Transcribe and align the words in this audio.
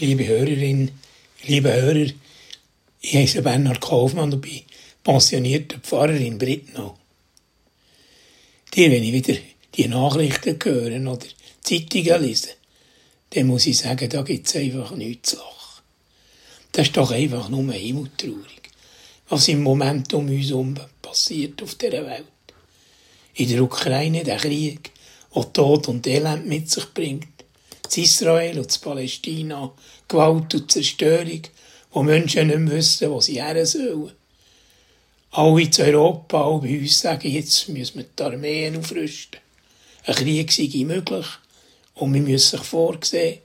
liebe 0.00 0.26
Hörerin, 0.26 0.90
liebe 1.42 1.72
Hörer, 1.72 2.10
ich 3.02 3.14
heiße 3.14 3.42
Bernhard 3.42 3.80
Kaufmann 3.80 4.32
und 4.32 4.40
bin 4.40 4.62
pensionierter 5.04 5.78
Pfarrer 5.78 6.16
in 6.16 6.38
Brittnau. 6.38 6.96
Dir, 8.74 8.90
wenn 8.90 9.04
ich 9.04 9.12
wieder 9.12 9.38
die 9.74 9.88
Nachrichten 9.88 10.58
höre 10.62 11.12
oder 11.12 11.26
Zeitungen 11.62 12.22
lese, 12.22 12.50
dann 13.30 13.46
muss 13.46 13.66
ich 13.66 13.78
sagen, 13.78 14.08
da 14.08 14.22
gibt 14.22 14.46
es 14.46 14.56
einfach 14.56 14.92
nichts 14.92 15.30
zu 15.30 15.36
lachen. 15.36 15.82
Das 16.72 16.86
ist 16.86 16.96
doch 16.96 17.10
einfach 17.10 17.48
nur 17.50 17.72
himmeltraurig, 17.72 18.62
was 19.28 19.48
im 19.48 19.62
Moment 19.62 20.14
um 20.14 20.28
uns 20.28 20.48
herum 20.48 20.76
passiert 21.02 21.62
auf 21.62 21.74
dieser 21.74 22.06
Welt. 22.06 22.24
In 23.34 23.48
der 23.48 23.62
Ukraine 23.62 24.24
der 24.24 24.38
Krieg, 24.38 24.92
der 25.34 25.52
Tod 25.52 25.88
und 25.88 26.06
Elend 26.06 26.46
mit 26.46 26.70
sich 26.70 26.86
bringt. 26.94 27.39
In 27.96 28.04
Israel 28.04 28.58
und 28.58 28.74
in 28.74 28.80
Palästina 28.80 29.72
Gewalt 30.06 30.54
und 30.54 30.70
Zerstörung, 30.70 31.42
wo 31.92 32.02
Menschen 32.02 32.48
nicht 32.48 32.58
mehr 32.58 32.76
wissen, 32.76 33.10
wo 33.10 33.20
sie 33.20 33.42
her 33.42 33.64
sollen. 33.66 34.12
Alle 35.32 35.62
in 35.62 35.70
Europa, 35.78 36.44
alle 36.44 36.60
bei 36.60 36.78
uns 36.78 37.00
sagen, 37.00 37.30
jetzt 37.30 37.68
müssen 37.68 37.98
wir 37.98 38.04
die 38.04 38.22
Armeen 38.22 38.76
aufrüsten. 38.76 39.40
Ein 40.04 40.14
Krieg 40.14 40.50
sei 40.50 40.84
möglich 40.84 41.26
und 41.94 42.14
wir 42.14 42.20
müssen 42.20 42.58
sich 42.58 42.66
vorsehen. 42.66 43.38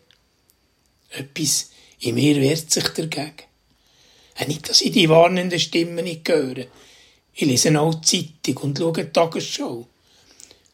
Etwas 1.12 1.70
in 2.00 2.16
mir 2.16 2.42
wehrt 2.42 2.72
sich 2.72 2.88
dagegen. 2.90 3.34
Nicht, 4.48 4.68
dass 4.68 4.82
ich 4.82 4.92
die 4.92 5.10
warnenden 5.10 5.60
Stimmen 5.60 6.04
nicht 6.04 6.28
höre. 6.28 6.66
Ich 7.34 7.48
lese 7.48 7.80
auch 7.80 7.96
die 7.96 8.34
Zeitung 8.42 8.64
und 8.64 8.78
schaue 8.78 8.94
die 8.94 9.12
Tagesschau. 9.12 9.88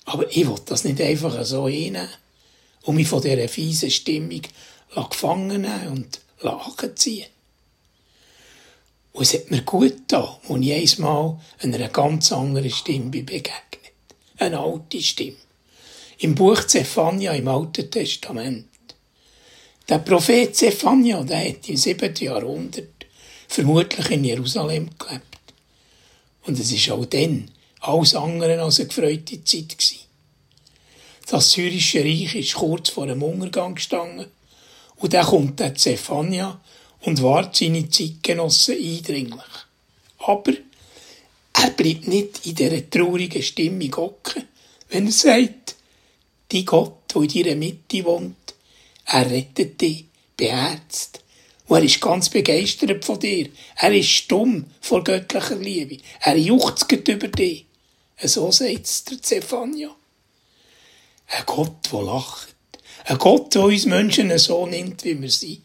Aber 0.05 0.29
ich 0.29 0.47
will 0.47 0.59
das 0.65 0.83
nicht 0.83 1.01
einfach 1.01 1.43
so 1.45 1.67
hinnehmen 1.67 2.09
und 2.83 2.95
mich 2.95 3.07
von 3.07 3.21
dieser 3.21 3.47
fiesen 3.47 3.91
Stimmung 3.91 4.41
gefangen 5.09 5.65
und 5.89 6.19
lachen 6.41 6.95
ziehen. 6.95 7.27
Und 9.13 9.23
es 9.23 9.33
hat 9.33 9.51
mir 9.51 9.61
gut 9.63 10.07
getan, 10.07 10.29
als 10.47 10.61
ich 10.61 10.97
einmal 10.97 11.39
einer 11.61 11.89
ganz 11.89 12.31
anderen 12.31 12.69
Stimme 12.69 13.09
begegnet. 13.09 13.51
Eine 14.37 14.59
alte 14.59 15.01
Stimme. 15.01 15.37
Im 16.19 16.35
Buch 16.35 16.63
Zephania 16.65 17.33
im 17.33 17.47
Alten 17.47 17.89
Testament. 17.91 18.67
Der 19.89 19.99
Prophet 19.99 20.55
Zephania, 20.55 21.23
der 21.23 21.49
hat 21.49 21.67
im 21.67 21.77
siebten 21.77 22.23
Jahrhundert 22.23 23.05
vermutlich 23.47 24.09
in 24.11 24.23
Jerusalem 24.23 24.89
gelebt. 24.97 25.25
Und 26.45 26.59
es 26.59 26.71
ist 26.71 26.89
auch 26.89 27.05
dann 27.05 27.51
alles 27.81 28.15
andere 28.15 28.61
als 28.61 28.79
eine 28.79 28.87
gefreute 28.87 29.43
Zeit 29.43 29.77
gewesen. 29.77 30.00
Das 31.31 31.51
syrische 31.51 32.03
Reich 32.03 32.35
ist 32.35 32.55
kurz 32.55 32.89
vor 32.89 33.07
dem 33.07 33.23
Untergang 33.23 33.75
gestanden. 33.75 34.25
Und 34.97 35.13
dann 35.13 35.25
kommt 35.25 35.61
der 35.61 35.73
Zephania 35.73 36.59
und 37.03 37.23
wahrt 37.23 37.55
seine 37.55 37.89
Zeitgenossen 37.89 38.75
eindringlich. 38.75 39.39
Aber 40.17 40.51
er 41.53 41.69
bleibt 41.69 42.09
nicht 42.09 42.45
in 42.45 42.55
dieser 42.55 42.89
traurigen 42.89 43.41
Stimmung 43.41 43.95
hocken, 43.95 44.43
wenn 44.89 45.05
er 45.05 45.13
sagt, 45.13 45.75
die 46.51 46.65
Gott, 46.65 47.15
der 47.15 47.21
in 47.21 47.29
deiner 47.29 47.55
Mitte 47.55 48.03
wohnt, 48.03 48.53
er 49.05 49.31
rettet 49.31 49.79
dich, 49.79 50.03
beherzt. 50.35 51.21
Und 51.69 51.77
er 51.77 51.83
ist 51.85 52.01
ganz 52.01 52.27
begeistert 52.27 53.05
von 53.05 53.21
dir. 53.21 53.47
Er 53.77 53.95
ist 53.95 54.09
stumm 54.09 54.65
vor 54.81 55.01
göttlicher 55.01 55.55
Liebe. 55.55 56.03
Er 56.19 56.35
juchzt 56.35 56.91
über 56.91 57.29
dich. 57.29 57.65
So 58.21 58.51
sagt 58.51 58.85
es 58.85 59.05
der 59.05 59.21
Zephania. 59.21 59.95
Ein 61.31 61.45
Gott, 61.45 61.91
der 61.91 62.01
lacht. 62.01 62.49
Ein 63.05 63.17
Gott, 63.17 63.55
der 63.55 63.63
uns 63.63 63.85
Menschen 63.85 64.37
so 64.37 64.65
nimmt, 64.65 65.05
wie 65.05 65.19
wir 65.21 65.31
sind. 65.31 65.61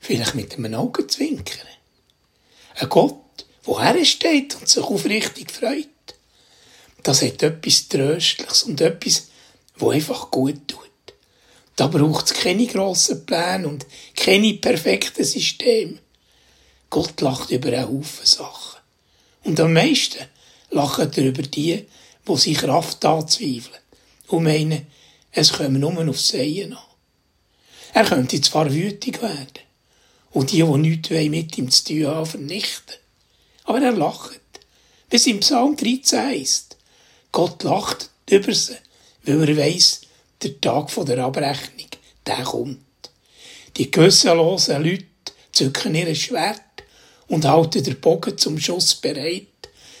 Vielleicht 0.00 0.34
mit 0.34 0.54
einem 0.54 0.74
Augenzwinkern. 0.74 1.66
Ein 2.76 2.88
Gott, 2.88 3.44
der 3.66 3.80
hersteht 3.80 4.56
und 4.56 4.66
sich 4.66 4.82
aufrichtig 4.82 5.50
freut. 5.50 5.88
Das 7.02 7.20
hat 7.20 7.42
etwas 7.42 7.88
Tröstliches 7.88 8.62
und 8.62 8.80
etwas, 8.80 9.28
wo 9.76 9.90
einfach 9.90 10.30
gut 10.30 10.66
tut. 10.66 10.78
Da 11.76 11.86
braucht 11.86 12.26
es 12.26 12.34
keine 12.34 12.66
grossen 12.66 13.26
Pläne 13.26 13.68
und 13.68 13.86
keine 14.16 14.54
perfekten 14.54 15.24
Systeme. 15.24 15.98
Gott 16.88 17.20
lacht 17.20 17.50
über 17.50 17.68
einen 17.68 17.86
Haufen 17.86 18.26
Sachen. 18.26 18.80
Und 19.44 19.60
am 19.60 19.74
meisten 19.74 20.24
lacht 20.70 21.18
er 21.18 21.24
über 21.24 21.42
die, 21.42 21.86
die 22.26 22.36
sich 22.36 22.58
Kraft 22.58 23.04
anzweifeln 23.04 23.78
und 24.28 24.44
meinen, 24.44 24.86
es 25.32 25.52
komme 25.52 25.78
nur 25.78 26.08
aufs 26.08 26.28
Sehen 26.28 26.72
an. 26.72 26.82
Er 27.94 28.04
könnte 28.04 28.40
zwar 28.40 28.72
wütig 28.72 29.20
werden 29.22 29.48
und 30.30 30.52
die, 30.52 30.62
die 30.62 30.78
nichts 30.78 31.10
mit 31.10 31.58
ihm 31.58 31.70
zu 31.70 31.84
tun 31.84 32.06
haben, 32.06 32.26
vernichten. 32.26 32.94
Aber 33.64 33.80
er 33.80 33.92
lacht. 33.92 34.40
Wie 35.10 35.16
es 35.16 35.26
im 35.26 35.40
Psalm 35.40 35.76
13 35.76 36.18
heisst. 36.18 36.76
Gott 37.32 37.62
lacht 37.62 38.10
über 38.28 38.54
sie, 38.54 38.76
weil 39.24 39.48
er 39.48 39.56
weiss, 39.56 40.02
der 40.42 40.60
Tag 40.60 40.90
der 40.94 41.18
Abrechnung, 41.24 41.88
der 42.26 42.42
kommt. 42.44 42.78
Die 43.76 43.90
gewissenlosen 43.90 44.82
Leute 44.82 45.04
zücken 45.52 45.94
ihr 45.94 46.14
Schwert 46.14 46.60
und 47.26 47.44
halten 47.44 47.82
den 47.82 48.00
Bogen 48.00 48.36
zum 48.36 48.58
Schuss 48.58 48.94
bereit. 48.94 49.46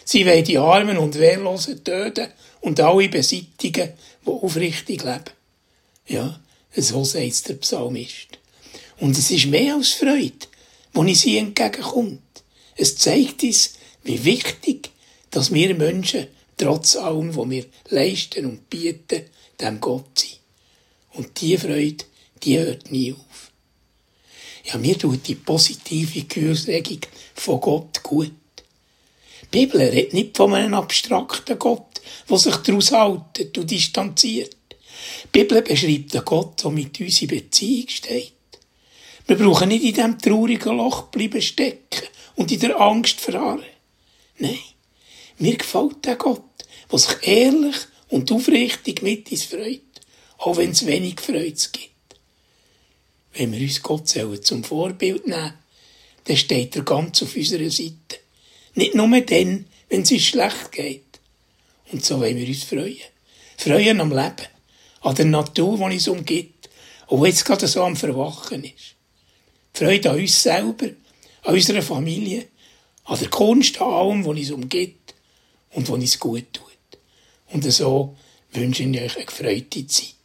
Sie 0.04 0.24
wollen 0.26 0.44
die 0.44 0.58
Armen 0.58 0.98
und 0.98 1.18
Wehrlosen 1.18 1.82
töten 1.84 2.28
und 2.60 2.80
alle 2.80 3.08
beseitigen, 3.08 3.92
die 4.24 4.30
aufrichtig 4.30 5.02
leben. 5.04 5.24
Ja, 6.06 6.40
so 6.76 7.04
sagt 7.04 7.48
der 7.48 7.54
Psalmist. 7.54 8.38
Und 8.98 9.16
es 9.16 9.30
ist 9.30 9.46
mehr 9.46 9.74
als 9.74 9.92
Freude, 9.92 10.46
wo 10.92 11.04
ich 11.04 11.20
sie 11.20 11.38
entgegenkommt. 11.38 12.22
Es 12.76 12.96
zeigt 12.96 13.42
uns, 13.42 13.74
wie 14.02 14.24
wichtig, 14.24 14.90
dass 15.30 15.52
wir 15.52 15.74
Menschen 15.74 16.28
trotz 16.56 16.96
allem, 16.96 17.34
was 17.36 17.50
wir 17.50 17.66
leisten 17.88 18.46
und 18.46 18.70
bieten, 18.70 19.22
dem 19.60 19.80
Gott 19.80 20.18
sind. 20.18 20.38
Und 21.12 21.40
diese 21.40 21.58
Freude, 21.58 22.04
die 22.42 22.58
hört 22.58 22.90
nie 22.90 23.12
auf. 23.12 23.50
Ja, 24.64 24.78
mir 24.78 24.98
tut 24.98 25.26
die 25.26 25.34
positive 25.34 26.22
Gefühlsregung 26.22 27.00
von 27.34 27.60
Gott 27.60 28.02
gut. 28.02 28.32
Die 29.42 29.58
Bibel 29.58 29.80
redet 29.80 30.14
nicht 30.14 30.36
von 30.36 30.54
einem 30.54 30.74
abstrakten 30.74 31.58
Gott, 31.58 32.00
der 32.28 32.38
sich 32.38 32.56
daraus 32.56 32.92
haltet 32.92 33.56
und 33.56 33.70
distanziert. 33.70 34.56
Die 35.24 35.38
Bibel 35.38 35.62
beschreibt 35.62 36.14
einen 36.14 36.24
Gott, 36.24 36.62
der 36.64 36.70
mit 36.70 37.00
uns 37.00 37.22
in 37.22 37.28
Beziehung 37.28 37.88
steht. 37.88 38.32
Wir 39.26 39.36
brauchen 39.36 39.68
nicht 39.68 39.84
in 39.84 39.94
diesem 39.94 40.18
traurigen 40.18 40.76
Loch 40.76 41.02
bleiben 41.04 41.42
stecken 41.42 42.08
und 42.36 42.50
in 42.50 42.60
der 42.60 42.80
Angst 42.80 43.20
verharren. 43.20 43.62
Nein, 44.38 44.58
mir 45.38 45.56
gefällt 45.56 46.04
der 46.04 46.16
Gott, 46.16 46.42
der 46.90 46.98
sich 46.98 47.16
ehrlich 47.22 47.76
und 48.08 48.32
aufrichtig 48.32 49.02
mit 49.02 49.30
uns 49.30 49.44
freut, 49.44 49.80
auch 50.38 50.56
wenn 50.56 50.70
es 50.70 50.86
wenig 50.86 51.20
Freude 51.20 51.52
gibt. 51.72 51.88
Wenn 53.34 53.52
wir 53.52 53.60
uns 53.60 53.82
Gott 53.82 54.08
zum 54.08 54.64
Vorbild 54.64 55.26
nehmen, 55.26 55.54
dann 56.24 56.36
steht 56.36 56.76
er 56.76 56.82
ganz 56.82 57.22
auf 57.22 57.36
unserer 57.36 57.70
Seite. 57.70 58.20
Nicht 58.74 58.94
nur 58.94 59.08
dann, 59.20 59.66
wenn 59.88 60.02
es 60.02 60.10
uns 60.10 60.24
schlecht 60.24 60.72
geht. 60.72 61.04
Und 61.90 62.04
so 62.04 62.20
wollen 62.20 62.36
wir 62.36 62.46
uns 62.46 62.64
freuen. 62.64 62.96
Freuen 63.56 64.00
am 64.00 64.10
Leben, 64.10 64.46
an 65.00 65.14
der 65.14 65.24
Natur, 65.24 65.76
die 65.76 65.94
uns 65.94 66.08
umgibt, 66.08 66.68
und 67.06 67.24
jetzt 67.24 67.44
gerade 67.44 67.66
so 67.66 67.82
am 67.82 67.96
Verwachen 67.96 68.64
ist. 68.64 68.94
Freude 69.72 70.10
an 70.10 70.18
uns 70.18 70.42
selber, 70.42 70.88
an 71.42 71.54
unserer 71.54 71.82
Familie, 71.82 72.48
an 73.04 73.18
der 73.18 73.30
Kunst, 73.30 73.80
an 73.80 73.92
allem, 73.92 74.24
was 74.24 74.36
uns 74.36 74.50
umgibt 74.50 75.14
und 75.70 75.88
was 75.88 75.94
uns 75.94 76.18
gut 76.18 76.52
tut. 76.52 76.64
Und 77.50 77.64
so 77.72 78.16
wünsche 78.52 78.82
ich 78.82 79.00
euch 79.00 79.16
eine 79.16 79.24
gefreute 79.24 79.86
Zeit. 79.86 80.17